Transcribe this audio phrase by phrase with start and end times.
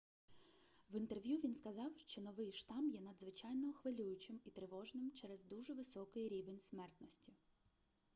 [0.91, 6.27] в інтерв'ю він сказав що новий штам є надзвичайно хвилюючим і тривожним через дуже високий
[6.29, 7.33] рівень смертності